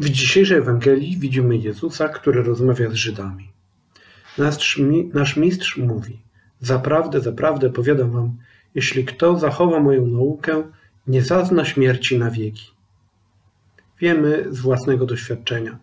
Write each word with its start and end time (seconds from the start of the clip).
W 0.00 0.08
dzisiejszej 0.08 0.58
Ewangelii 0.58 1.18
widzimy 1.18 1.56
Jezusa, 1.56 2.08
który 2.08 2.42
rozmawia 2.42 2.90
z 2.90 2.94
Żydami. 2.94 3.52
Nasz, 4.38 4.80
nasz 5.12 5.36
mistrz 5.36 5.76
mówi: 5.76 6.18
Zaprawdę, 6.60 7.20
zaprawdę 7.20 7.70
powiadam 7.70 8.10
wam, 8.10 8.36
jeśli 8.74 9.04
kto 9.04 9.38
zachowa 9.38 9.80
moją 9.80 10.06
naukę, 10.06 10.62
nie 11.06 11.22
zazna 11.22 11.64
śmierci 11.64 12.18
na 12.18 12.30
wieki. 12.30 12.70
Wiemy 14.00 14.46
z 14.50 14.60
własnego 14.60 15.06
doświadczenia, 15.06 15.78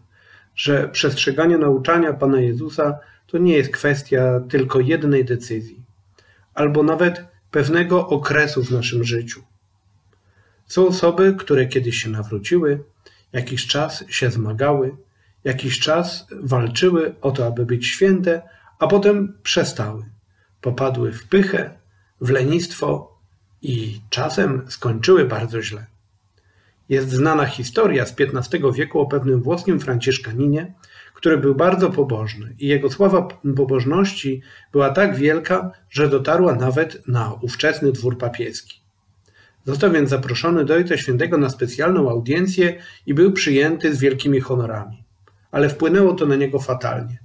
że 0.56 0.90
przestrzeganie 0.90 1.58
nauczania 1.58 2.14
Pana 2.14 2.42
Jezusa 2.42 3.00
to 3.28 3.38
nie 3.38 3.54
jest 3.54 3.72
kwestia 3.72 4.42
tylko 4.50 4.80
jednej 4.80 5.26
decyzji, 5.26 5.84
albo 6.54 6.84
nawet 6.84 7.26
pewnego 7.52 8.08
okresu 8.08 8.64
w 8.64 8.72
naszym 8.72 9.04
życiu. 9.04 9.42
Są 10.66 10.88
osoby, 10.88 11.36
które 11.40 11.66
kiedyś 11.66 11.96
się 11.96 12.10
nawróciły, 12.10 12.84
jakiś 13.34 13.68
czas 13.68 14.04
się 14.10 14.32
zmagały, 14.32 14.96
jakiś 15.44 15.80
czas 15.80 16.28
walczyły 16.32 17.16
o 17.22 17.32
to, 17.32 17.48
aby 17.48 17.66
być 17.66 17.88
święte, 17.88 18.42
a 18.80 18.88
potem 18.88 19.38
przestały. 19.44 20.06
Popadły 20.62 21.14
w 21.14 21.28
pychę, 21.28 21.78
w 22.22 22.30
lenistwo 22.30 23.18
i 23.62 24.02
czasem 24.10 24.62
skończyły 24.68 25.26
bardzo 25.26 25.62
źle. 25.62 25.86
Jest 26.90 27.10
znana 27.10 27.46
historia 27.46 28.06
z 28.06 28.16
XV 28.20 28.74
wieku 28.74 29.00
o 29.00 29.06
pewnym 29.06 29.42
włoskim 29.42 29.80
franciszkaninie, 29.80 30.74
który 31.14 31.38
był 31.38 31.56
bardzo 31.56 31.90
pobożny 31.90 32.56
i 32.60 32.68
jego 32.68 32.90
sława 32.90 33.28
pobożności 33.56 34.42
była 34.72 34.90
tak 34.90 35.16
wielka, 35.16 35.72
że 35.90 36.10
dotarła 36.10 36.56
nawet 36.56 37.08
na 37.08 37.34
ówczesny 37.34 37.92
dwór 37.92 38.18
papieski. 38.18 38.81
Został 39.66 39.92
więc 39.92 40.10
zaproszony 40.10 40.66
do 40.66 40.74
Ojca 40.74 40.98
Świętego 40.98 41.38
na 41.38 41.50
specjalną 41.50 42.10
audiencję 42.10 42.76
i 43.06 43.14
był 43.14 43.32
przyjęty 43.32 43.96
z 43.96 44.00
wielkimi 44.00 44.40
honorami. 44.40 45.04
Ale 45.52 45.70
wpłynęło 45.70 46.14
to 46.14 46.26
na 46.26 46.36
niego 46.36 46.60
fatalnie. 46.60 47.20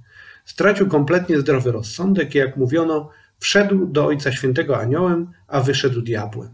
Stracił 0.45 0.87
kompletnie 0.87 1.39
zdrowy 1.39 1.71
rozsądek 1.71 2.35
i 2.35 2.37
jak 2.37 2.57
mówiono, 2.57 3.09
wszedł 3.39 3.85
do 3.85 4.05
Ojca 4.05 4.31
Świętego 4.31 4.79
aniołem, 4.79 5.31
a 5.47 5.61
wyszedł 5.61 6.01
diabłem. 6.01 6.49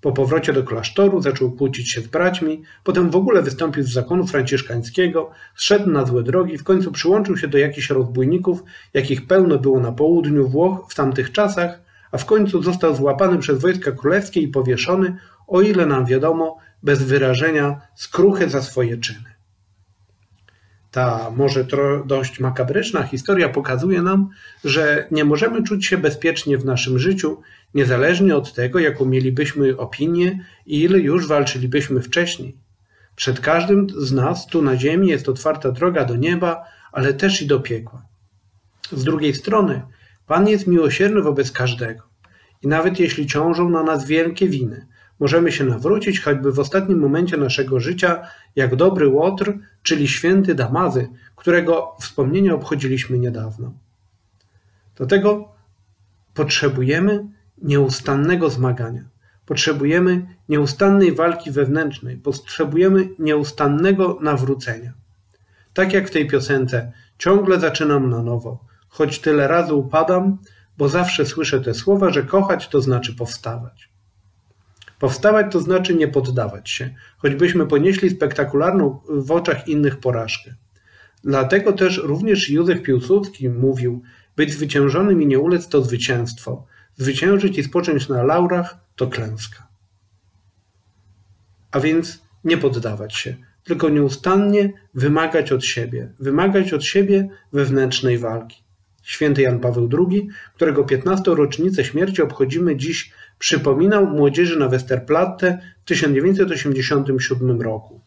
Po 0.00 0.12
powrocie 0.12 0.52
do 0.52 0.64
klasztoru 0.64 1.22
zaczął 1.22 1.52
kłócić 1.52 1.90
się 1.90 2.00
z 2.00 2.06
braćmi, 2.06 2.62
potem 2.84 3.10
w 3.10 3.16
ogóle 3.16 3.42
wystąpił 3.42 3.82
z 3.82 3.92
zakonu 3.92 4.26
franciszkańskiego, 4.26 5.30
zszedł 5.54 5.90
na 5.90 6.06
złe 6.06 6.22
drogi, 6.22 6.58
w 6.58 6.64
końcu 6.64 6.92
przyłączył 6.92 7.36
się 7.36 7.48
do 7.48 7.58
jakichś 7.58 7.90
rozbójników, 7.90 8.62
jakich 8.94 9.26
pełno 9.26 9.58
było 9.58 9.80
na 9.80 9.92
południu 9.92 10.48
Włoch 10.48 10.86
w 10.88 10.94
tamtych 10.94 11.32
czasach, 11.32 11.87
a 12.12 12.18
w 12.18 12.24
końcu 12.24 12.62
został 12.62 12.96
złapany 12.96 13.38
przez 13.38 13.60
wojska 13.60 13.92
królewskie 13.92 14.40
i 14.40 14.48
powieszony, 14.48 15.16
o 15.46 15.60
ile 15.62 15.86
nam 15.86 16.06
wiadomo, 16.06 16.58
bez 16.82 17.02
wyrażenia 17.02 17.80
skruchy 17.94 18.48
za 18.48 18.62
swoje 18.62 18.98
czyny. 18.98 19.38
Ta 20.90 21.30
może 21.36 21.66
dość 22.06 22.40
makabryczna 22.40 23.02
historia 23.02 23.48
pokazuje 23.48 24.02
nam, 24.02 24.28
że 24.64 25.06
nie 25.10 25.24
możemy 25.24 25.62
czuć 25.62 25.86
się 25.86 25.98
bezpiecznie 25.98 26.58
w 26.58 26.64
naszym 26.64 26.98
życiu, 26.98 27.40
niezależnie 27.74 28.36
od 28.36 28.54
tego, 28.54 28.78
jaką 28.78 29.04
mielibyśmy 29.04 29.76
opinię 29.76 30.44
i 30.66 30.80
ile 30.80 30.98
już 30.98 31.28
walczylibyśmy 31.28 32.00
wcześniej. 32.02 32.56
Przed 33.16 33.40
każdym 33.40 33.86
z 33.96 34.12
nas 34.12 34.46
tu 34.46 34.62
na 34.62 34.76
ziemi 34.76 35.08
jest 35.08 35.28
otwarta 35.28 35.72
droga 35.72 36.04
do 36.04 36.16
nieba, 36.16 36.64
ale 36.92 37.14
też 37.14 37.42
i 37.42 37.46
do 37.46 37.60
piekła. 37.60 38.02
Z 38.92 39.04
drugiej 39.04 39.34
strony, 39.34 39.82
Pan 40.28 40.48
jest 40.48 40.66
miłosierny 40.66 41.22
wobec 41.22 41.52
każdego. 41.52 42.02
I 42.62 42.68
nawet 42.68 43.00
jeśli 43.00 43.26
ciążą 43.26 43.70
na 43.70 43.82
nas 43.82 44.06
wielkie 44.06 44.48
winy, 44.48 44.86
możemy 45.20 45.52
się 45.52 45.64
nawrócić 45.64 46.20
choćby 46.20 46.52
w 46.52 46.58
ostatnim 46.58 46.98
momencie 46.98 47.36
naszego 47.36 47.80
życia, 47.80 48.22
jak 48.56 48.76
dobry 48.76 49.08
Łotr, 49.08 49.52
czyli 49.82 50.08
święty 50.08 50.54
Damazy, 50.54 51.08
którego 51.36 51.96
wspomnienie 52.00 52.54
obchodziliśmy 52.54 53.18
niedawno. 53.18 53.72
Do 54.96 55.06
tego 55.06 55.48
potrzebujemy 56.34 57.26
nieustannego 57.62 58.50
zmagania. 58.50 59.04
Potrzebujemy 59.46 60.26
nieustannej 60.48 61.14
walki 61.14 61.50
wewnętrznej, 61.50 62.16
potrzebujemy 62.16 63.08
nieustannego 63.18 64.18
nawrócenia. 64.22 64.92
Tak 65.74 65.92
jak 65.92 66.08
w 66.08 66.10
tej 66.10 66.26
piosence, 66.26 66.92
ciągle 67.18 67.60
zaczynam 67.60 68.10
na 68.10 68.22
nowo, 68.22 68.64
choć 68.88 69.18
tyle 69.18 69.48
razy 69.48 69.74
upadam, 69.74 70.38
bo 70.78 70.88
zawsze 70.88 71.26
słyszę 71.26 71.60
te 71.60 71.74
słowa, 71.74 72.10
że 72.10 72.22
kochać 72.22 72.68
to 72.68 72.80
znaczy 72.80 73.14
powstawać. 73.14 73.88
Powstawać 74.98 75.52
to 75.52 75.60
znaczy 75.60 75.94
nie 75.94 76.08
poddawać 76.08 76.70
się, 76.70 76.94
choćbyśmy 77.18 77.66
ponieśli 77.66 78.10
spektakularną 78.10 79.00
w 79.08 79.30
oczach 79.30 79.68
innych 79.68 79.96
porażkę. 79.96 80.54
Dlatego 81.24 81.72
też 81.72 81.98
również 82.04 82.50
Józef 82.50 82.82
Piłsudski 82.82 83.48
mówił: 83.48 84.02
Być 84.36 84.52
zwyciężonym 84.52 85.22
i 85.22 85.26
nie 85.26 85.38
ulec 85.38 85.68
to 85.68 85.82
zwycięstwo. 85.82 86.66
Zwyciężyć 86.96 87.58
i 87.58 87.64
spocząć 87.64 88.08
na 88.08 88.22
laurach 88.22 88.78
to 88.96 89.06
klęska. 89.06 89.68
A 91.70 91.80
więc 91.80 92.22
nie 92.44 92.58
poddawać 92.58 93.14
się, 93.14 93.36
tylko 93.64 93.88
nieustannie 93.88 94.72
wymagać 94.94 95.52
od 95.52 95.64
siebie, 95.64 96.12
wymagać 96.20 96.72
od 96.72 96.84
siebie 96.84 97.28
wewnętrznej 97.52 98.18
walki. 98.18 98.62
Święty 99.08 99.42
Jan 99.42 99.60
Paweł 99.60 99.88
II, 99.98 100.28
którego 100.54 100.84
15. 100.84 101.22
rocznicę 101.34 101.84
śmierci 101.84 102.22
obchodzimy 102.22 102.76
dziś, 102.76 103.12
przypominał 103.38 104.06
młodzieży 104.06 104.58
na 104.58 104.68
Westerplatte 104.68 105.58
w 105.82 105.84
1987 105.84 107.62
roku. 107.62 108.00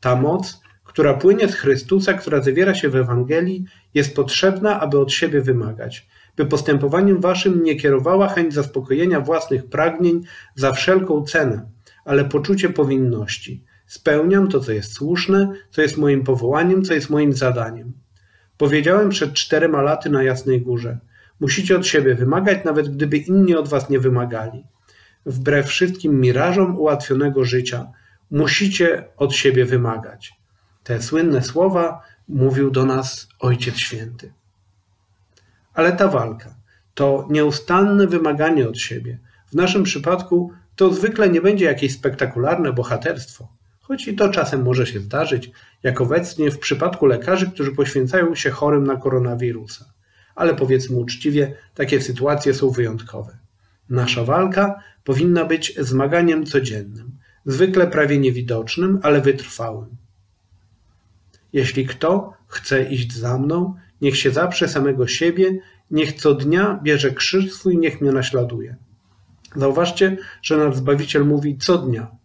Ta 0.00 0.16
moc, 0.16 0.60
która 0.84 1.14
płynie 1.14 1.48
z 1.48 1.54
Chrystusa, 1.54 2.14
która 2.14 2.42
zawiera 2.42 2.74
się 2.74 2.88
w 2.88 2.96
Ewangelii, 2.96 3.64
jest 3.94 4.16
potrzebna, 4.16 4.80
aby 4.80 4.98
od 4.98 5.12
siebie 5.12 5.40
wymagać, 5.40 6.08
by 6.36 6.46
postępowaniem 6.46 7.20
waszym 7.20 7.62
nie 7.62 7.76
kierowała 7.76 8.28
chęć 8.28 8.54
zaspokojenia 8.54 9.20
własnych 9.20 9.66
pragnień 9.66 10.20
za 10.54 10.72
wszelką 10.72 11.24
cenę, 11.24 11.68
ale 12.04 12.24
poczucie 12.24 12.68
powinności. 12.68 13.64
Spełniam 13.86 14.48
to, 14.48 14.60
co 14.60 14.72
jest 14.72 14.92
słuszne, 14.92 15.52
co 15.70 15.82
jest 15.82 15.96
moim 15.96 16.24
powołaniem, 16.24 16.84
co 16.84 16.94
jest 16.94 17.10
moim 17.10 17.32
zadaniem. 17.32 17.92
Powiedziałem 18.60 19.08
przed 19.08 19.32
czterema 19.32 19.82
laty 19.82 20.10
na 20.10 20.22
Jasnej 20.22 20.60
Górze. 20.60 20.98
Musicie 21.40 21.76
od 21.76 21.86
siebie 21.86 22.14
wymagać, 22.14 22.64
nawet 22.64 22.88
gdyby 22.88 23.16
inni 23.16 23.54
od 23.54 23.68
was 23.68 23.90
nie 23.90 24.00
wymagali. 24.00 24.64
Wbrew 25.26 25.66
wszystkim 25.66 26.20
mirażom 26.20 26.78
ułatwionego 26.78 27.44
życia, 27.44 27.86
musicie 28.30 29.04
od 29.16 29.34
siebie 29.34 29.64
wymagać. 29.64 30.32
Te 30.84 31.02
słynne 31.02 31.42
słowa 31.42 32.02
mówił 32.28 32.70
do 32.70 32.84
nas 32.84 33.28
Ojciec 33.38 33.76
Święty. 33.76 34.32
Ale 35.74 35.92
ta 35.92 36.08
walka, 36.08 36.54
to 36.94 37.26
nieustanne 37.30 38.06
wymaganie 38.06 38.68
od 38.68 38.78
siebie, 38.78 39.18
w 39.52 39.54
naszym 39.54 39.82
przypadku 39.82 40.52
to 40.76 40.94
zwykle 40.94 41.28
nie 41.28 41.40
będzie 41.40 41.64
jakieś 41.64 41.92
spektakularne 41.92 42.72
bohaterstwo 42.72 43.59
choć 43.90 44.08
i 44.08 44.16
to 44.16 44.28
czasem 44.28 44.62
może 44.62 44.86
się 44.86 45.00
zdarzyć, 45.00 45.50
jak 45.82 46.00
obecnie 46.00 46.50
w 46.50 46.58
przypadku 46.58 47.06
lekarzy, 47.06 47.50
którzy 47.50 47.72
poświęcają 47.72 48.34
się 48.34 48.50
chorym 48.50 48.86
na 48.86 48.96
koronawirusa. 48.96 49.84
Ale 50.34 50.54
powiedzmy 50.54 50.96
uczciwie, 50.96 51.54
takie 51.74 52.00
sytuacje 52.00 52.54
są 52.54 52.70
wyjątkowe. 52.70 53.38
Nasza 53.88 54.24
walka 54.24 54.82
powinna 55.04 55.44
być 55.44 55.74
zmaganiem 55.78 56.46
codziennym, 56.46 57.18
zwykle 57.46 57.86
prawie 57.86 58.18
niewidocznym, 58.18 59.00
ale 59.02 59.20
wytrwałym. 59.20 59.96
Jeśli 61.52 61.86
kto 61.86 62.32
chce 62.46 62.84
iść 62.84 63.12
za 63.16 63.38
mną, 63.38 63.74
niech 64.00 64.16
się 64.16 64.30
zaprze 64.30 64.68
samego 64.68 65.06
siebie, 65.06 65.58
niech 65.90 66.12
co 66.12 66.34
dnia 66.34 66.80
bierze 66.82 67.10
krzyż 67.10 67.52
swój, 67.52 67.78
niech 67.78 68.00
mnie 68.00 68.12
naśladuje. 68.12 68.76
Zauważcie, 69.56 70.16
że 70.42 70.56
nasz 70.56 70.76
Zbawiciel 70.76 71.24
mówi 71.24 71.58
co 71.58 71.78
dnia, 71.78 72.19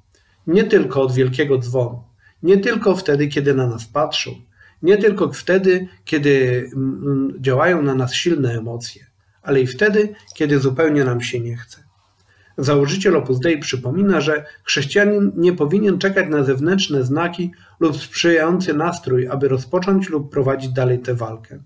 nie 0.48 0.64
tylko 0.64 1.02
od 1.02 1.14
wielkiego 1.14 1.58
dzwonu, 1.58 2.04
nie 2.44 2.58
tylko 2.58 2.96
wtedy, 2.96 3.28
kiedy 3.28 3.54
na 3.54 3.68
nas 3.68 3.86
patrzą, 3.86 4.32
nie 4.82 4.98
tylko 4.98 5.32
wtedy, 5.32 5.88
kiedy 6.06 6.66
mm, 6.76 7.02
mm, 7.04 7.34
działają 7.40 7.82
na 7.82 7.96
nas 7.96 8.14
silne 8.14 8.54
emocje, 8.54 9.06
ale 9.42 9.62
i 9.62 9.68
wtedy, 9.68 10.16
kiedy 10.36 10.60
zupełnie 10.60 11.04
nam 11.04 11.22
się 11.22 11.40
nie 11.40 11.58
chce. 11.58 11.86
Założyciel 12.58 13.16
Opus 13.16 13.40
Dei 13.40 13.60
przypomina, 13.60 14.22
że 14.22 14.46
chrześcijanin 14.64 15.32
nie 15.36 15.54
powinien 15.54 15.98
czekać 16.00 16.30
na 16.30 16.44
zewnętrzne 16.44 17.04
znaki 17.04 17.52
lub 17.80 17.98
sprzyjający 17.98 18.74
nastrój, 18.74 19.28
aby 19.28 19.48
rozpocząć 19.48 20.10
lub 20.10 20.32
prowadzić 20.32 20.72
dalej 20.72 21.00
tę 21.00 21.16
walkę. 21.16 21.60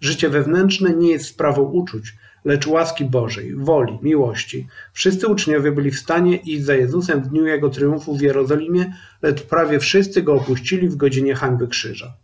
Życie 0.00 0.28
wewnętrzne 0.28 0.90
nie 0.90 1.10
jest 1.10 1.26
sprawą 1.26 1.62
uczuć, 1.62 2.14
lecz 2.44 2.66
łaski 2.66 3.04
Bożej, 3.04 3.54
woli, 3.56 3.98
miłości. 4.02 4.66
Wszyscy 4.92 5.28
uczniowie 5.28 5.72
byli 5.72 5.90
w 5.90 5.98
stanie 5.98 6.36
iść 6.36 6.64
za 6.64 6.74
Jezusem 6.74 7.22
w 7.22 7.28
dniu 7.28 7.46
Jego 7.46 7.70
triumfu 7.70 8.16
w 8.16 8.20
Jerozolimie, 8.20 8.94
lecz 9.22 9.42
prawie 9.42 9.78
wszyscy 9.78 10.22
Go 10.22 10.34
opuścili 10.34 10.88
w 10.88 10.96
godzinie 10.96 11.34
hańby 11.34 11.68
krzyża. 11.68 12.16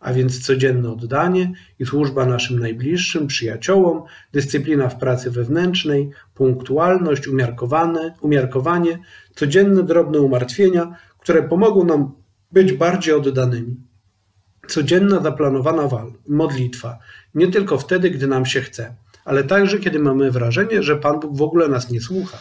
A 0.00 0.12
więc 0.12 0.46
codzienne 0.46 0.92
oddanie 0.92 1.52
i 1.78 1.86
służba 1.86 2.26
naszym 2.26 2.58
najbliższym, 2.58 3.26
przyjaciołom, 3.26 4.02
dyscyplina 4.32 4.88
w 4.88 4.98
pracy 4.98 5.30
wewnętrznej, 5.30 6.10
punktualność, 6.34 7.28
umiarkowane, 7.28 8.14
umiarkowanie, 8.20 8.98
codzienne 9.34 9.82
drobne 9.82 10.20
umartwienia, 10.20 10.96
które 11.18 11.42
pomogą 11.42 11.84
nam 11.84 12.12
być 12.52 12.72
bardziej 12.72 13.14
oddanymi. 13.14 13.76
Codzienna 14.68 15.20
zaplanowana 15.22 15.88
modlitwa, 16.28 16.98
nie 17.34 17.48
tylko 17.48 17.78
wtedy, 17.78 18.10
gdy 18.10 18.26
nam 18.26 18.46
się 18.46 18.60
chce, 18.60 18.94
ale 19.24 19.44
także 19.44 19.78
kiedy 19.78 19.98
mamy 19.98 20.30
wrażenie, 20.30 20.82
że 20.82 20.96
Pan 20.96 21.20
Bóg 21.20 21.36
w 21.36 21.42
ogóle 21.42 21.68
nas 21.68 21.90
nie 21.90 22.00
słucha. 22.00 22.38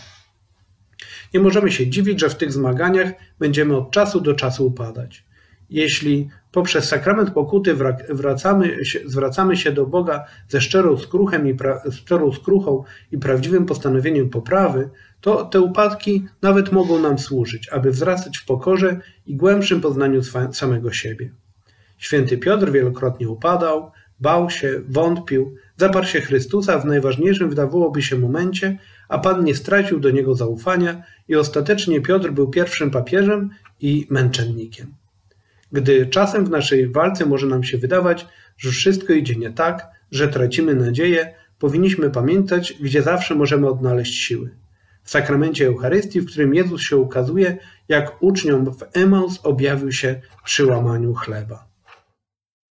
Nie 1.33 1.39
możemy 1.39 1.71
się 1.71 1.87
dziwić, 1.87 2.19
że 2.19 2.29
w 2.29 2.35
tych 2.35 2.53
zmaganiach 2.53 3.11
będziemy 3.39 3.77
od 3.77 3.91
czasu 3.91 4.21
do 4.21 4.33
czasu 4.33 4.67
upadać. 4.67 5.25
Jeśli 5.69 6.29
poprzez 6.51 6.87
sakrament 6.87 7.31
pokuty 7.31 7.75
wracamy 8.09 8.77
zwracamy 9.05 9.57
się 9.57 9.71
do 9.71 9.85
Boga 9.85 10.25
ze 10.47 10.61
szczerą 10.61 10.97
skruchem 10.97 11.47
i 11.47 11.53
pra, 11.53 11.81
szczerą 11.91 12.31
skruchą 12.31 12.83
i 13.11 13.17
prawdziwym 13.17 13.65
postanowieniem 13.65 14.29
poprawy, 14.29 14.89
to 15.21 15.45
te 15.45 15.61
upadki 15.61 16.25
nawet 16.41 16.71
mogą 16.71 16.99
nam 16.99 17.19
służyć, 17.19 17.69
aby 17.69 17.91
wzrastać 17.91 18.37
w 18.37 18.45
pokorze 18.45 18.99
i 19.25 19.35
głębszym 19.35 19.81
poznaniu 19.81 20.21
samego 20.53 20.91
siebie. 20.91 21.31
Święty 21.97 22.37
Piotr 22.37 22.71
wielokrotnie 22.71 23.29
upadał, 23.29 23.91
bał 24.19 24.50
się, 24.50 24.81
wątpił, 24.89 25.56
zaparł 25.77 26.06
się 26.06 26.21
Chrystusa 26.21 26.80
w 26.80 26.86
najważniejszym 26.86 27.50
wydawałoby 27.50 28.01
się 28.01 28.18
momencie, 28.18 28.77
a 29.10 29.19
Pan 29.19 29.44
nie 29.44 29.56
stracił 29.56 30.00
do 30.00 30.12
niego 30.12 30.36
zaufania 30.36 31.04
i 31.27 31.36
ostatecznie 31.36 32.01
Piotr 32.01 32.31
był 32.31 32.50
pierwszym 32.50 32.92
papieżem 32.92 33.50
i 33.80 34.07
męczennikiem. 34.10 34.94
Gdy 35.71 36.06
czasem 36.06 36.45
w 36.45 36.50
naszej 36.50 36.88
walce 36.88 37.25
może 37.25 37.48
nam 37.48 37.63
się 37.63 37.77
wydawać, 37.77 38.27
że 38.57 38.71
wszystko 38.71 39.13
idzie 39.13 39.36
nie 39.36 39.51
tak, 39.51 39.88
że 40.12 40.27
tracimy 40.27 40.75
nadzieję, 40.75 41.33
powinniśmy 41.60 42.10
pamiętać, 42.10 42.74
gdzie 42.81 43.01
zawsze 43.01 43.36
możemy 43.36 43.68
odnaleźć 43.68 44.13
siły. 44.13 44.50
W 45.04 45.10
sakramencie 45.10 45.68
Eucharystii, 45.68 46.21
w 46.21 46.27
którym 46.31 46.54
Jezus 46.54 46.81
się 46.81 46.98
ukazuje, 46.98 47.57
jak 47.88 48.24
uczniom 48.24 48.66
w 48.66 48.83
Emaus 48.94 49.39
objawił 49.44 49.92
się 49.92 50.21
przy 50.44 50.66
łamaniu 50.66 51.13
chleba. 51.13 51.69